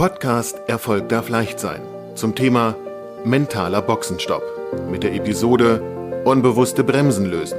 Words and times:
Podcast 0.00 0.58
Erfolg 0.66 1.10
darf 1.10 1.28
leicht 1.28 1.60
sein 1.60 1.82
zum 2.14 2.34
Thema 2.34 2.74
mentaler 3.22 3.82
Boxenstopp 3.82 4.42
mit 4.90 5.02
der 5.02 5.12
Episode 5.14 6.22
Unbewusste 6.24 6.84
Bremsen 6.84 7.26
lösen. 7.26 7.58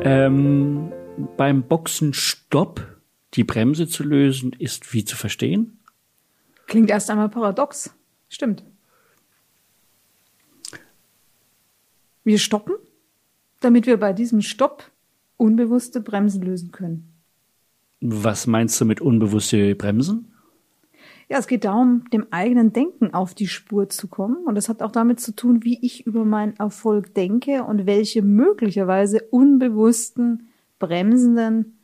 Ähm, 0.00 0.90
beim 1.36 1.64
Boxenstopp 1.64 2.80
die 3.34 3.44
Bremse 3.44 3.86
zu 3.86 4.04
lösen, 4.04 4.54
ist 4.58 4.94
wie 4.94 5.04
zu 5.04 5.16
verstehen? 5.16 5.78
Klingt 6.66 6.88
erst 6.88 7.10
einmal 7.10 7.28
paradox. 7.28 7.90
Stimmt. 8.30 8.64
Wir 12.24 12.38
stoppen, 12.38 12.76
damit 13.60 13.84
wir 13.84 13.98
bei 13.98 14.14
diesem 14.14 14.40
Stopp 14.40 14.90
unbewusste 15.36 16.00
Bremsen 16.00 16.40
lösen 16.40 16.72
können. 16.72 17.17
Was 18.00 18.46
meinst 18.46 18.80
du 18.80 18.84
mit 18.84 19.00
unbewusste 19.00 19.74
Bremsen? 19.74 20.32
Ja, 21.28 21.38
es 21.38 21.46
geht 21.46 21.64
darum, 21.64 22.04
dem 22.10 22.26
eigenen 22.30 22.72
Denken 22.72 23.12
auf 23.12 23.34
die 23.34 23.48
Spur 23.48 23.90
zu 23.90 24.08
kommen. 24.08 24.46
Und 24.46 24.54
das 24.54 24.68
hat 24.68 24.82
auch 24.82 24.92
damit 24.92 25.20
zu 25.20 25.36
tun, 25.36 25.62
wie 25.62 25.78
ich 25.84 26.06
über 26.06 26.24
meinen 26.24 26.56
Erfolg 26.56 27.14
denke 27.14 27.64
und 27.64 27.86
welche 27.86 28.22
möglicherweise 28.22 29.20
unbewussten, 29.30 30.48
bremsenden 30.78 31.78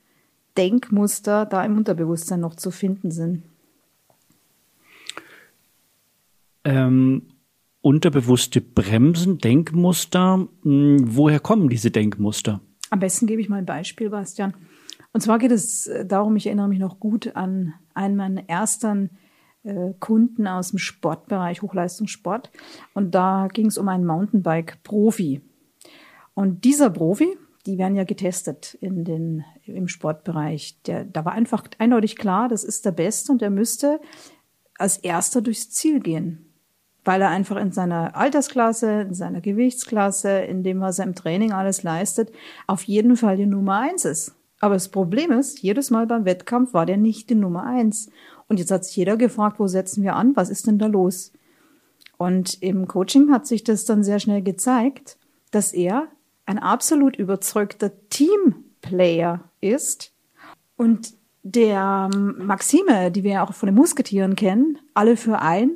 Denkmuster 0.56 1.45
da 1.45 1.64
im 1.64 1.77
Unterbewusstsein 1.77 2.40
noch 2.40 2.54
zu 2.54 2.70
finden 2.70 3.10
sind. 3.10 3.42
Ähm, 6.65 7.23
unterbewusste 7.82 8.62
Bremsen, 8.62 9.38
Denkmuster. 9.38 10.48
Hm, 10.62 11.16
woher 11.16 11.40
kommen 11.40 11.68
diese 11.68 11.90
Denkmuster? 11.90 12.60
Am 12.88 13.01
besten 13.01 13.26
gebe 13.26 13.42
ich 13.42 13.51
mal 13.51 13.56
ein 13.56 13.66
Beispiel, 13.66 14.09
Bastian. 14.09 14.54
Und 15.14 15.20
zwar 15.20 15.38
geht 15.38 15.52
es 15.52 15.86
äh, 15.86 16.04
darum, 16.04 16.36
ich 16.36 16.46
erinnere 16.46 16.68
mich 16.68 16.80
noch 16.80 17.00
gut 17.00 17.34
an 17.36 17.73
einen 17.95 18.16
meiner 18.16 18.48
ersten 18.48 19.10
äh, 19.62 19.93
Kunden 20.01 20.46
aus 20.48 20.70
dem 20.70 20.79
Sportbereich, 20.79 21.62
Hochleistungssport. 21.62 22.51
Und 22.95 23.15
da 23.15 23.48
ging 23.51 23.66
es 23.66 23.79
um 23.79 23.88
einen 23.88 24.04
Mountainbike-Profi. 24.04 25.40
Und 26.35 26.65
dieser 26.65 26.90
Profi, 26.90 27.38
die 27.65 27.79
werden 27.79 27.95
ja 27.95 28.02
getestet 28.02 28.74
in 28.80 29.04
den, 29.04 29.45
im 29.66 29.87
Sportbereich. 29.87 30.82
Der, 30.82 31.04
da 31.04 31.24
war 31.24 31.32
einfach 31.32 31.65
eindeutig 31.79 32.16
klar, 32.16 32.48
das 32.48 32.65
ist 32.65 32.85
der 32.85 32.90
Beste 32.90 33.30
und 33.30 33.40
der 33.40 33.51
müsste 33.51 34.01
als 34.76 34.98
erster 34.98 35.42
durchs 35.42 35.70
Ziel 35.70 36.01
gehen. 36.01 36.52
Weil 37.04 37.23
er 37.23 37.29
einfach 37.29 37.57
in 37.57 37.70
seiner 37.70 38.16
Altersklasse, 38.16 39.02
in 39.02 39.15
seiner 39.15 39.40
Gewichtsklasse, 39.40 40.40
in 40.40 40.65
dem, 40.65 40.80
was 40.80 40.98
er 40.98 41.04
im 41.04 41.15
Training 41.15 41.52
alles 41.52 41.85
leistet, 41.85 42.32
auf 42.66 42.82
jeden 42.82 43.16
Fall 43.16 43.37
die 43.37 43.46
Nummer 43.46 43.79
eins 43.79 44.04
ist. 44.04 44.35
Aber 44.65 44.76
das 44.76 44.88
Problem 44.88 45.30
ist, 45.30 45.60
jedes 45.60 45.90
Mal 45.90 46.07
beim 46.07 46.24
Wettkampf 46.24 46.73
war 46.73 46.87
der 46.87 46.96
nicht 46.96 47.29
die 47.29 47.34
Nummer 47.34 47.65
eins. 47.65 48.09
Und 48.48 48.59
jetzt 48.59 48.70
hat 48.70 48.82
sich 48.87 48.96
jeder 48.96 49.18
gefragt, 49.18 49.60
wo 49.60 49.66
setzen 49.66 50.02
wir 50.02 50.16
an? 50.16 50.34
Was 50.37 50.48
ist 50.48 50.66
denn 50.66 50.79
da 50.79 50.87
los? 50.87 51.32
Und 52.16 52.62
im 52.62 52.88
Coaching 52.88 53.30
hat 53.30 53.46
sich 53.46 53.62
das 53.62 53.85
dann 53.85 54.02
sehr 54.02 54.20
schnell 54.20 54.40
gezeigt, 54.40 55.18
dass 55.51 55.74
er 55.74 56.07
ein 56.46 56.59
absolut 56.59 57.16
überzeugter 57.16 57.92
Teamplayer 58.09 59.40
ist 59.60 60.15
und 60.76 61.12
der 61.42 62.09
ähm, 62.15 62.46
Maxime, 62.46 63.10
die 63.10 63.23
wir 63.23 63.32
ja 63.32 63.46
auch 63.46 63.52
von 63.52 63.66
den 63.66 63.76
Musketieren 63.76 64.34
kennen, 64.34 64.78
alle 64.94 65.19
für 65.19 65.41
ein 65.41 65.72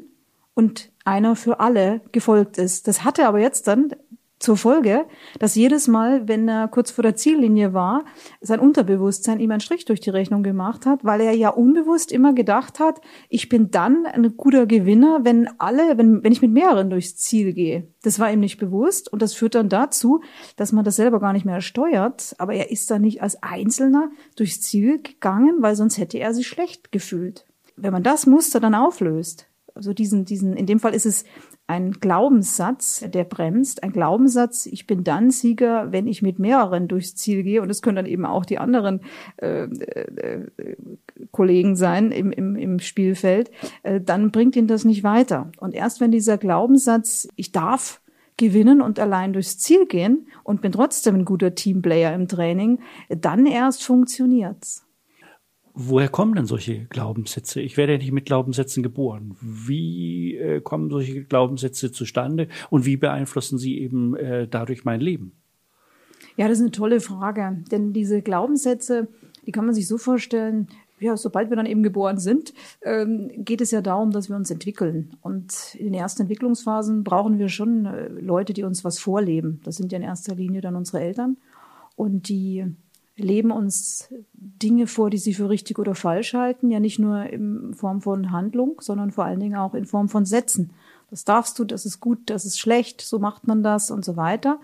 und 0.54 0.90
einer 1.04 1.36
für 1.36 1.60
alle 1.60 2.00
gefolgt 2.12 2.56
ist. 2.56 2.88
Das 2.88 3.04
hatte 3.04 3.28
aber 3.28 3.38
jetzt 3.38 3.66
dann 3.66 3.90
zur 4.38 4.56
Folge, 4.56 5.06
dass 5.38 5.54
jedes 5.54 5.88
Mal, 5.88 6.28
wenn 6.28 6.48
er 6.48 6.68
kurz 6.68 6.90
vor 6.90 7.02
der 7.02 7.16
Ziellinie 7.16 7.74
war, 7.74 8.04
sein 8.40 8.60
Unterbewusstsein 8.60 9.40
ihm 9.40 9.50
einen 9.50 9.60
Strich 9.60 9.84
durch 9.84 10.00
die 10.00 10.10
Rechnung 10.10 10.42
gemacht 10.42 10.86
hat, 10.86 11.04
weil 11.04 11.20
er 11.20 11.32
ja 11.32 11.50
unbewusst 11.50 12.12
immer 12.12 12.32
gedacht 12.32 12.78
hat, 12.78 13.00
ich 13.28 13.48
bin 13.48 13.70
dann 13.70 14.06
ein 14.06 14.36
guter 14.36 14.66
Gewinner, 14.66 15.20
wenn 15.22 15.48
alle, 15.58 15.98
wenn, 15.98 16.22
wenn 16.22 16.32
ich 16.32 16.42
mit 16.42 16.52
mehreren 16.52 16.90
durchs 16.90 17.16
Ziel 17.16 17.52
gehe. 17.52 17.88
Das 18.02 18.20
war 18.20 18.32
ihm 18.32 18.40
nicht 18.40 18.58
bewusst 18.58 19.12
und 19.12 19.22
das 19.22 19.34
führt 19.34 19.56
dann 19.56 19.68
dazu, 19.68 20.22
dass 20.56 20.72
man 20.72 20.84
das 20.84 20.96
selber 20.96 21.18
gar 21.18 21.32
nicht 21.32 21.44
mehr 21.44 21.60
steuert, 21.60 22.34
aber 22.38 22.54
er 22.54 22.70
ist 22.70 22.90
dann 22.90 23.02
nicht 23.02 23.22
als 23.22 23.42
Einzelner 23.42 24.10
durchs 24.36 24.60
Ziel 24.60 25.02
gegangen, 25.02 25.56
weil 25.60 25.74
sonst 25.74 25.98
hätte 25.98 26.18
er 26.18 26.32
sich 26.32 26.46
schlecht 26.46 26.92
gefühlt. 26.92 27.44
Wenn 27.76 27.92
man 27.92 28.02
das 28.02 28.26
Muster 28.26 28.60
dann 28.60 28.74
auflöst, 28.74 29.47
also 29.78 29.94
diesen, 29.94 30.24
diesen, 30.24 30.56
in 30.56 30.66
dem 30.66 30.80
Fall 30.80 30.92
ist 30.92 31.06
es 31.06 31.24
ein 31.68 31.92
Glaubenssatz, 31.92 33.04
der 33.08 33.24
bremst, 33.24 33.82
ein 33.82 33.92
Glaubenssatz, 33.92 34.66
ich 34.66 34.86
bin 34.86 35.04
dann 35.04 35.30
Sieger, 35.30 35.92
wenn 35.92 36.06
ich 36.06 36.20
mit 36.20 36.38
mehreren 36.38 36.88
durchs 36.88 37.14
Ziel 37.14 37.44
gehe. 37.44 37.62
Und 37.62 37.70
es 37.70 37.80
können 37.80 37.96
dann 37.96 38.06
eben 38.06 38.26
auch 38.26 38.44
die 38.44 38.58
anderen 38.58 39.00
äh, 39.36 39.64
äh, 39.64 40.46
Kollegen 41.30 41.76
sein 41.76 42.10
im, 42.10 42.32
im, 42.32 42.56
im 42.56 42.80
Spielfeld. 42.80 43.50
Äh, 43.84 44.00
dann 44.00 44.32
bringt 44.32 44.56
ihn 44.56 44.66
das 44.66 44.84
nicht 44.84 45.04
weiter. 45.04 45.52
Und 45.58 45.74
erst 45.74 46.00
wenn 46.00 46.10
dieser 46.10 46.38
Glaubenssatz, 46.38 47.28
ich 47.36 47.52
darf 47.52 48.00
gewinnen 48.36 48.80
und 48.80 48.98
allein 48.98 49.32
durchs 49.32 49.58
Ziel 49.58 49.86
gehen 49.86 50.28
und 50.42 50.60
bin 50.60 50.72
trotzdem 50.72 51.16
ein 51.16 51.24
guter 51.24 51.54
Teamplayer 51.54 52.14
im 52.14 52.26
Training, 52.28 52.80
dann 53.08 53.46
erst 53.46 53.84
funktioniert's. 53.84 54.87
Woher 55.80 56.08
kommen 56.08 56.34
denn 56.34 56.46
solche 56.46 56.86
Glaubenssätze? 56.86 57.60
Ich 57.60 57.76
werde 57.76 57.92
ja 57.92 57.98
nicht 57.98 58.10
mit 58.10 58.24
Glaubenssätzen 58.24 58.82
geboren. 58.82 59.36
Wie 59.40 60.36
äh, 60.36 60.60
kommen 60.60 60.90
solche 60.90 61.22
Glaubenssätze 61.22 61.92
zustande 61.92 62.48
und 62.68 62.84
wie 62.84 62.96
beeinflussen 62.96 63.58
sie 63.58 63.78
eben 63.78 64.16
äh, 64.16 64.48
dadurch 64.48 64.84
mein 64.84 65.00
Leben? 65.00 65.34
Ja, 66.36 66.48
das 66.48 66.58
ist 66.58 66.62
eine 66.62 66.72
tolle 66.72 66.98
Frage. 66.98 67.62
Denn 67.70 67.92
diese 67.92 68.22
Glaubenssätze, 68.22 69.06
die 69.46 69.52
kann 69.52 69.66
man 69.66 69.74
sich 69.74 69.86
so 69.86 69.98
vorstellen, 69.98 70.66
ja, 70.98 71.16
sobald 71.16 71.48
wir 71.48 71.56
dann 71.56 71.66
eben 71.66 71.84
geboren 71.84 72.18
sind, 72.18 72.54
ähm, 72.82 73.30
geht 73.36 73.60
es 73.60 73.70
ja 73.70 73.80
darum, 73.80 74.10
dass 74.10 74.28
wir 74.28 74.34
uns 74.34 74.50
entwickeln. 74.50 75.16
Und 75.20 75.76
in 75.76 75.84
den 75.84 75.94
ersten 75.94 76.22
Entwicklungsphasen 76.22 77.04
brauchen 77.04 77.38
wir 77.38 77.48
schon 77.48 77.86
äh, 77.86 78.08
Leute, 78.08 78.52
die 78.52 78.64
uns 78.64 78.82
was 78.82 78.98
vorleben. 78.98 79.60
Das 79.62 79.76
sind 79.76 79.92
ja 79.92 79.98
in 79.98 80.04
erster 80.04 80.34
Linie 80.34 80.60
dann 80.60 80.74
unsere 80.74 81.00
Eltern. 81.02 81.36
Und 81.94 82.28
die 82.28 82.66
leben 83.18 83.50
uns 83.50 84.08
Dinge 84.32 84.86
vor, 84.86 85.10
die 85.10 85.18
sie 85.18 85.34
für 85.34 85.48
richtig 85.48 85.78
oder 85.78 85.94
falsch 85.94 86.34
halten, 86.34 86.70
ja 86.70 86.80
nicht 86.80 86.98
nur 86.98 87.24
in 87.24 87.74
Form 87.74 88.00
von 88.00 88.30
Handlung, 88.30 88.80
sondern 88.80 89.10
vor 89.10 89.24
allen 89.24 89.40
Dingen 89.40 89.56
auch 89.56 89.74
in 89.74 89.84
Form 89.84 90.08
von 90.08 90.24
Sätzen. 90.24 90.70
Das 91.10 91.24
darfst 91.24 91.58
du, 91.58 91.64
das 91.64 91.84
ist 91.84 92.00
gut, 92.00 92.18
das 92.26 92.44
ist 92.44 92.58
schlecht, 92.58 93.00
so 93.00 93.18
macht 93.18 93.46
man 93.46 93.62
das 93.62 93.90
und 93.90 94.04
so 94.04 94.16
weiter. 94.16 94.60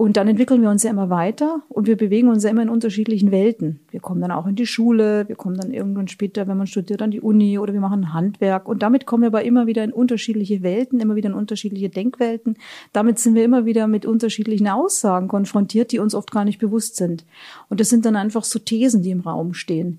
Und 0.00 0.16
dann 0.16 0.28
entwickeln 0.28 0.62
wir 0.62 0.70
uns 0.70 0.84
ja 0.84 0.90
immer 0.90 1.10
weiter 1.10 1.62
und 1.68 1.88
wir 1.88 1.96
bewegen 1.96 2.28
uns 2.28 2.44
ja 2.44 2.50
immer 2.50 2.62
in 2.62 2.68
unterschiedlichen 2.68 3.32
Welten. 3.32 3.80
Wir 3.90 3.98
kommen 3.98 4.20
dann 4.20 4.30
auch 4.30 4.46
in 4.46 4.54
die 4.54 4.64
Schule, 4.64 5.26
wir 5.26 5.34
kommen 5.34 5.56
dann 5.58 5.72
irgendwann 5.72 6.06
später, 6.06 6.46
wenn 6.46 6.56
man 6.56 6.68
studiert, 6.68 7.02
an 7.02 7.10
die 7.10 7.20
Uni 7.20 7.58
oder 7.58 7.72
wir 7.72 7.80
machen 7.80 8.14
Handwerk. 8.14 8.68
Und 8.68 8.84
damit 8.84 9.06
kommen 9.06 9.24
wir 9.24 9.26
aber 9.26 9.42
immer 9.42 9.66
wieder 9.66 9.82
in 9.82 9.92
unterschiedliche 9.92 10.62
Welten, 10.62 11.00
immer 11.00 11.16
wieder 11.16 11.30
in 11.30 11.34
unterschiedliche 11.34 11.88
Denkwelten. 11.88 12.58
Damit 12.92 13.18
sind 13.18 13.34
wir 13.34 13.42
immer 13.42 13.66
wieder 13.66 13.88
mit 13.88 14.06
unterschiedlichen 14.06 14.68
Aussagen 14.68 15.26
konfrontiert, 15.26 15.90
die 15.90 15.98
uns 15.98 16.14
oft 16.14 16.30
gar 16.30 16.44
nicht 16.44 16.60
bewusst 16.60 16.94
sind. 16.94 17.24
Und 17.68 17.80
das 17.80 17.88
sind 17.88 18.06
dann 18.06 18.14
einfach 18.14 18.44
so 18.44 18.60
Thesen, 18.60 19.02
die 19.02 19.10
im 19.10 19.22
Raum 19.22 19.52
stehen. 19.52 19.98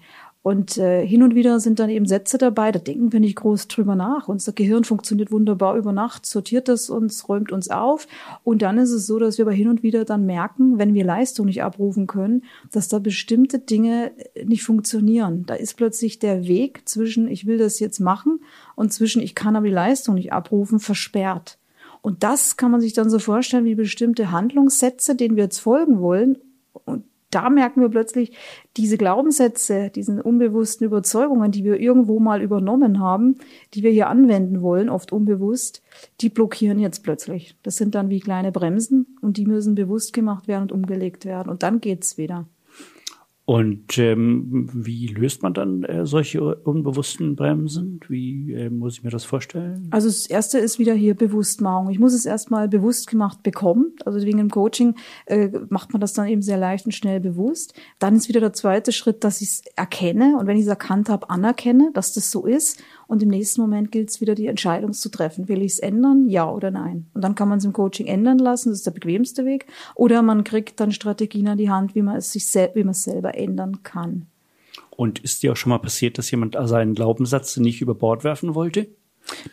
Und 0.50 0.80
äh, 0.80 1.06
hin 1.06 1.22
und 1.22 1.36
wieder 1.36 1.60
sind 1.60 1.78
dann 1.78 1.92
eben 1.92 2.08
Sätze 2.08 2.40
dabei, 2.40 2.72
da 2.72 2.80
denken 2.80 3.14
wir 3.14 3.20
nicht 3.20 3.36
groß 3.36 3.68
drüber 3.68 3.94
nach. 3.94 4.28
Unser 4.28 4.52
Gehirn 4.52 4.84
funktioniert 4.84 5.32
wunderbar 5.32 5.78
über 5.78 5.92
Nacht, 5.92 6.26
sortiert 6.26 6.70
es 6.70 6.90
uns, 6.90 7.30
räumt 7.30 7.52
uns 7.52 7.70
auf. 7.70 8.08
Und 8.44 8.64
dann 8.64 8.80
ist 8.80 8.90
es 8.90 9.06
so, 9.06 9.20
dass 9.20 9.38
wir 9.38 9.46
aber 9.46 9.54
hin 9.54 9.68
und 9.68 9.84
wieder 9.84 10.06
dann 10.06 10.26
merken, 10.26 10.80
wenn 10.80 10.96
wir 10.96 11.06
Leistung 11.06 11.46
nicht 11.46 11.62
abrufen 11.62 12.08
können, 12.08 12.46
dass 12.72 12.88
da 12.88 12.98
bestimmte 12.98 13.60
Dinge 13.60 14.12
nicht 14.44 14.64
funktionieren. 14.64 15.44
Da 15.46 15.54
ist 15.54 15.78
plötzlich 15.78 16.18
der 16.18 16.48
Weg 16.48 16.81
zwischen, 16.90 17.28
ich 17.28 17.46
will 17.46 17.60
das 17.60 17.80
jetzt 17.80 18.00
machen 18.00 18.40
und 18.76 18.92
zwischen, 18.92 19.22
ich 19.22 19.36
kann 19.36 19.56
aber 19.56 19.68
die 19.68 19.72
Leistung 19.72 20.16
nicht 20.16 20.34
abrufen, 20.34 20.80
versperrt. 20.80 21.60
Und 22.02 22.24
das 22.24 22.58
kann 22.58 22.72
man 22.72 22.81
sich 22.81 22.94
dann 22.94 23.12
so 23.12 23.20
vorstellen 23.20 23.66
wie 23.66 23.76
bestimmte 23.76 24.31
Handlungssätze, 24.31 25.14
denen 25.14 25.36
wir 25.36 25.44
jetzt 25.44 25.60
folgen 25.60 26.00
wollen. 26.00 26.40
Da 27.31 27.50
merken 27.50 27.81
wir 27.81 27.90
plötzlich, 27.90 28.35
diese 28.75 28.97
Glaubenssätze, 28.97 29.89
diesen 29.89 30.19
unbewussten 30.19 30.86
Überzeugungen, 30.86 31.51
die 31.51 31.63
wir 31.63 31.80
irgendwo 31.80 32.19
mal 32.19 32.42
übernommen 32.42 33.00
haben, 33.00 33.38
die 33.74 33.83
wir 33.83 33.92
hier 33.92 34.09
anwenden 34.09 34.62
wollen, 34.62 34.89
oft 34.89 35.12
unbewusst, 35.12 35.83
die 36.21 36.30
blockieren 36.30 36.80
jetzt 36.80 37.04
plötzlich. 37.04 37.56
Das 37.62 37.75
sind 37.75 37.94
dann 37.94 38.09
wie 38.09 38.19
kleine 38.19 38.51
Bremsen 38.51 39.18
und 39.21 39.38
die 39.38 39.45
müssen 39.45 39.75
bewusst 39.75 40.13
gemacht 40.13 40.48
werden 40.48 40.63
und 40.63 40.71
umgelegt 40.71 41.25
werden. 41.25 41.50
Und 41.50 41.62
dann 41.62 41.81
geht's 41.81 42.18
wieder. 42.18 42.48
Und 43.50 43.98
ähm, 43.98 44.69
wie 44.72 45.07
löst 45.07 45.42
man 45.42 45.56
dann 45.56 45.84
äh, 45.84 46.06
solche 46.06 46.54
unbewussten 46.54 47.36
Bremsen? 47.36 48.00
Wie 48.07 48.54
äh, 48.54 48.69
muss 48.69 48.94
ich 48.94 49.04
mir 49.04 49.10
das 49.10 49.24
vorstellen? 49.25 49.88
Also 49.90 50.07
das 50.07 50.28
erste 50.28 50.60
ist 50.60 50.78
wieder 50.78 50.94
hier 50.94 51.16
Bewusstmachung. 51.16 51.90
Ich 51.90 51.98
muss 51.98 52.13
es 52.13 52.28
erstmal 52.28 52.68
bewusst 52.68 53.10
gemacht 53.10 53.42
bekommen. 53.42 53.96
Also 54.06 54.24
wegen 54.24 54.38
dem 54.38 54.51
Coaching 54.51 54.94
äh, 55.25 55.50
macht 55.69 55.94
man 55.94 56.00
das 56.00 56.13
dann 56.13 56.28
eben 56.28 56.44
sehr 56.44 56.60
leicht 56.60 56.86
und 56.86 56.92
schnell 56.92 57.19
bewusst. 57.19 57.74
Dann 57.98 58.18
ist 58.18 58.30
wieder 58.30 58.40
der 58.40 58.54
zweite 58.54 58.92
Schritt, 58.92 59.24
dass 59.24 59.42
ich 59.42 59.48
es 59.48 59.63
erkenne 59.75 60.38
und 60.40 60.45
wenn 60.45 60.57
ich 60.57 60.66
es 60.66 60.69
erkannt 60.69 61.10
habe, 61.10 61.31
anerkenne, 61.31 61.90
dass 61.95 62.13
das 62.13 62.30
so 62.30 62.45
ist 62.45 62.84
und 63.10 63.24
im 63.24 63.30
nächsten 63.30 63.62
Moment 63.62 63.92
gilt 63.92 64.12
es 64.12 64.22
wieder, 64.22 64.36
die 64.36 64.45
Entscheidung 64.45 64.94
zu 64.94 65.10
treffen. 65.10 65.48
Will 65.48 65.63
ich 65.63 65.72
es 65.72 65.80
ändern? 65.80 66.30
Ja 66.30 66.48
oder 66.48 66.69
nein? 66.69 67.07
Und 67.16 67.24
dann 67.24 67.34
kann 67.34 67.50
man 67.50 67.57
es 67.57 67.66
im 67.66 67.74
Coaching 67.74 68.06
ändern 68.06 68.38
lassen. 68.38 68.69
Das 68.69 68.78
ist 68.78 68.86
der 68.86 68.92
bequemste 68.92 69.45
Weg. 69.45 69.66
Oder 69.95 70.22
man 70.22 70.44
kriegt 70.44 70.80
dann 70.80 70.92
Strategien 70.92 71.48
an 71.48 71.57
die 71.57 71.72
Hand, 71.72 71.95
wie 71.95 72.04
man 72.04 72.18
es 72.18 72.31
sich 72.31 72.45
wie 72.75 72.84
man 72.84 72.92
es 72.92 73.02
selber 73.02 73.34
ändern 73.39 73.83
kann. 73.83 74.27
Und 74.91 75.19
ist 75.19 75.44
dir 75.44 75.53
auch 75.53 75.57
schon 75.57 75.69
mal 75.71 75.80
passiert, 75.80 76.18
dass 76.18 76.30
jemand 76.31 76.57
seinen 76.63 76.94
Glaubenssatz 76.94 77.57
nicht 77.57 77.81
über 77.81 77.95
Bord 77.95 78.24
werfen 78.24 78.53
wollte? 78.56 78.88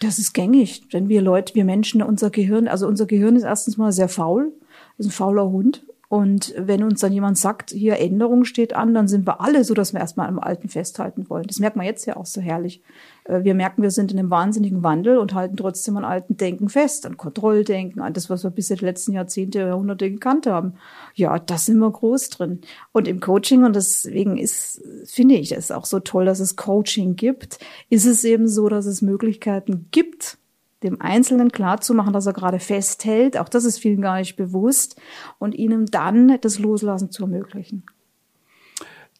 Das 0.00 0.18
ist 0.18 0.32
gängig, 0.32 0.82
wenn 0.90 1.08
wir 1.08 1.22
Leute, 1.22 1.54
wir 1.54 1.64
Menschen, 1.64 2.02
unser 2.02 2.30
Gehirn, 2.30 2.68
also 2.68 2.86
unser 2.86 3.06
Gehirn 3.06 3.36
ist 3.36 3.44
erstens 3.44 3.76
mal 3.76 3.92
sehr 3.92 4.08
faul, 4.08 4.52
ist 4.98 5.06
ein 5.06 5.12
fauler 5.12 5.48
Hund 5.48 5.84
und 6.08 6.54
wenn 6.56 6.84
uns 6.84 7.00
dann 7.00 7.12
jemand 7.12 7.36
sagt, 7.36 7.70
hier 7.70 7.98
Änderung 7.98 8.44
steht 8.44 8.74
an, 8.74 8.94
dann 8.94 9.08
sind 9.08 9.26
wir 9.26 9.40
alle 9.40 9.64
so, 9.64 9.74
dass 9.74 9.92
wir 9.92 10.00
erstmal 10.00 10.28
am 10.28 10.38
Alten 10.38 10.68
festhalten 10.68 11.28
wollen. 11.28 11.46
Das 11.48 11.58
merkt 11.58 11.76
man 11.76 11.84
jetzt 11.84 12.06
ja 12.06 12.16
auch 12.16 12.26
so 12.26 12.40
herrlich. 12.40 12.80
Äh, 13.24 13.42
wir 13.42 13.54
merken, 13.54 13.82
wir 13.82 13.90
sind 13.90 14.12
in 14.12 14.18
einem 14.18 14.30
wahnsinnigen 14.30 14.84
Wandel 14.84 15.18
und 15.18 15.34
halten 15.34 15.56
trotzdem 15.56 15.96
an 15.96 16.04
alten 16.04 16.36
Denken 16.36 16.68
fest, 16.68 17.06
an 17.06 17.16
Kontrolldenken, 17.16 18.00
an 18.00 18.12
das, 18.12 18.30
was 18.30 18.44
wir 18.44 18.50
bis 18.50 18.70
in 18.70 18.76
den 18.76 18.86
letzten 18.86 19.12
Jahrzehnte, 19.14 19.58
Jahrhunderte 19.58 20.08
gekannt 20.08 20.46
haben. 20.46 20.74
Ja, 21.14 21.40
da 21.40 21.58
sind 21.58 21.78
wir 21.78 21.90
groß 21.90 22.30
drin. 22.30 22.60
Und 22.92 23.08
im 23.08 23.18
Coaching, 23.18 23.64
und 23.64 23.74
deswegen 23.74 24.36
ist, 24.36 24.82
finde 25.06 25.34
ich 25.34 25.52
es 25.52 25.72
auch 25.72 25.86
so 25.86 25.98
toll, 25.98 26.24
dass 26.24 26.38
es 26.38 26.54
Coaching 26.54 27.16
gibt, 27.16 27.58
ist 27.90 28.06
es 28.06 28.22
eben 28.22 28.46
so, 28.46 28.68
dass 28.68 28.86
es 28.86 29.02
Möglichkeiten 29.02 29.88
gibt, 29.90 30.38
dem 30.82 31.00
Einzelnen 31.00 31.50
klarzumachen, 31.50 32.12
dass 32.12 32.26
er 32.26 32.32
gerade 32.32 32.60
festhält, 32.60 33.38
auch 33.38 33.48
das 33.48 33.64
ist 33.64 33.78
vielen 33.78 34.02
gar 34.02 34.18
nicht 34.18 34.36
bewusst, 34.36 35.00
und 35.38 35.54
ihnen 35.54 35.86
dann 35.86 36.38
das 36.40 36.58
Loslassen 36.58 37.10
zu 37.10 37.24
ermöglichen. 37.24 37.84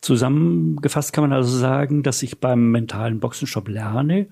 Zusammengefasst 0.01 1.13
kann 1.13 1.25
man 1.25 1.33
also 1.33 1.57
sagen, 1.57 2.03
dass 2.03 2.23
ich 2.23 2.39
beim 2.39 2.71
mentalen 2.71 3.19
Boxenstopp 3.19 3.69
lerne, 3.69 4.29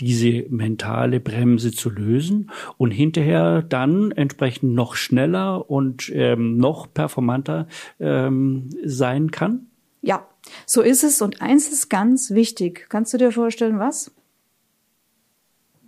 diese 0.00 0.46
mentale 0.48 1.20
Bremse 1.20 1.70
zu 1.70 1.90
lösen 1.90 2.50
und 2.78 2.90
hinterher 2.90 3.62
dann 3.62 4.10
entsprechend 4.10 4.74
noch 4.74 4.96
schneller 4.96 5.70
und 5.70 6.10
ähm, 6.12 6.56
noch 6.56 6.92
performanter 6.92 7.68
ähm, 8.00 8.70
sein 8.84 9.30
kann? 9.30 9.66
Ja, 10.02 10.26
so 10.66 10.82
ist 10.82 11.04
es. 11.04 11.22
Und 11.22 11.40
eins 11.40 11.68
ist 11.68 11.88
ganz 11.90 12.32
wichtig. 12.32 12.86
Kannst 12.88 13.14
du 13.14 13.18
dir 13.18 13.30
vorstellen, 13.30 13.78
was? 13.78 14.12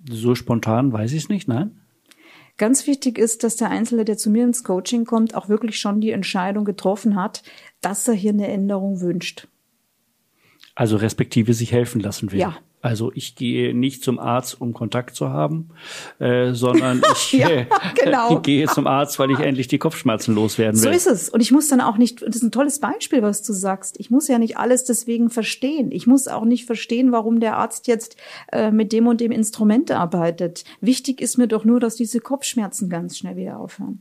So 0.08 0.34
spontan 0.34 0.92
weiß 0.92 1.12
ich 1.12 1.24
es 1.24 1.28
nicht, 1.28 1.48
nein. 1.48 1.80
Ganz 2.58 2.86
wichtig 2.86 3.18
ist, 3.18 3.44
dass 3.44 3.56
der 3.56 3.70
Einzelne, 3.70 4.04
der 4.04 4.16
zu 4.16 4.30
mir 4.30 4.44
ins 4.44 4.64
Coaching 4.64 5.04
kommt, 5.04 5.34
auch 5.34 5.48
wirklich 5.48 5.78
schon 5.78 6.00
die 6.00 6.10
Entscheidung 6.10 6.64
getroffen 6.64 7.16
hat, 7.16 7.42
dass 7.82 8.08
er 8.08 8.14
hier 8.14 8.32
eine 8.32 8.48
Änderung 8.48 9.00
wünscht. 9.00 9.48
Also 10.74 10.96
respektive 10.96 11.52
sich 11.52 11.72
helfen 11.72 12.00
lassen 12.00 12.32
will. 12.32 12.38
Ja, 12.38 12.56
also 12.86 13.10
ich 13.16 13.34
gehe 13.34 13.74
nicht 13.74 14.04
zum 14.04 14.20
Arzt, 14.20 14.60
um 14.60 14.72
Kontakt 14.72 15.16
zu 15.16 15.30
haben, 15.30 15.70
äh, 16.20 16.52
sondern 16.52 17.02
ich 17.12 17.32
ja, 17.32 17.66
genau. 18.04 18.38
gehe 18.38 18.68
zum 18.68 18.86
Arzt, 18.86 19.18
weil 19.18 19.32
ich 19.32 19.40
endlich 19.40 19.66
die 19.66 19.78
Kopfschmerzen 19.78 20.36
loswerden 20.36 20.80
will. 20.80 20.92
So 20.92 20.96
ist 20.96 21.06
es. 21.08 21.28
Und 21.28 21.40
ich 21.40 21.50
muss 21.50 21.66
dann 21.68 21.80
auch 21.80 21.96
nicht, 21.96 22.22
das 22.22 22.36
ist 22.36 22.42
ein 22.44 22.52
tolles 22.52 22.78
Beispiel, 22.78 23.22
was 23.22 23.42
du 23.42 23.52
sagst. 23.52 23.98
Ich 23.98 24.12
muss 24.12 24.28
ja 24.28 24.38
nicht 24.38 24.56
alles 24.56 24.84
deswegen 24.84 25.30
verstehen. 25.30 25.90
Ich 25.90 26.06
muss 26.06 26.28
auch 26.28 26.44
nicht 26.44 26.64
verstehen, 26.64 27.10
warum 27.10 27.40
der 27.40 27.56
Arzt 27.56 27.88
jetzt 27.88 28.16
äh, 28.52 28.70
mit 28.70 28.92
dem 28.92 29.08
und 29.08 29.20
dem 29.20 29.32
Instrument 29.32 29.90
arbeitet. 29.90 30.62
Wichtig 30.80 31.20
ist 31.20 31.38
mir 31.38 31.48
doch 31.48 31.64
nur, 31.64 31.80
dass 31.80 31.96
diese 31.96 32.20
Kopfschmerzen 32.20 32.88
ganz 32.88 33.18
schnell 33.18 33.34
wieder 33.34 33.58
aufhören. 33.58 34.00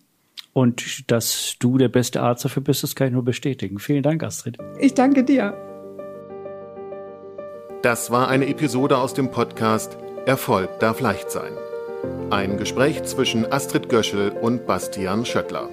Und 0.54 1.10
dass 1.10 1.56
du 1.58 1.80
der 1.80 1.90
beste 1.90 2.22
Arzt 2.22 2.46
dafür 2.46 2.62
bist, 2.62 2.84
das 2.84 2.96
kann 2.96 3.08
ich 3.08 3.14
nur 3.14 3.26
bestätigen. 3.26 3.80
Vielen 3.80 4.04
Dank, 4.04 4.22
Astrid. 4.22 4.58
Ich 4.80 4.94
danke 4.94 5.24
dir. 5.24 5.75
Das 7.82 8.10
war 8.12 8.28
eine 8.28 8.48
Episode 8.48 8.98
aus 8.98 9.14
dem 9.14 9.30
Podcast 9.30 9.98
Erfolg 10.26 10.80
darf 10.80 11.02
leicht 11.02 11.30
sein. 11.30 11.54
Ein 12.32 12.58
Gespräch 12.58 13.04
zwischen 13.04 13.52
Astrid 13.52 13.90
Göschel 13.90 14.32
und 14.32 14.66
Bastian 14.66 15.24
Schöttler. 15.24 15.70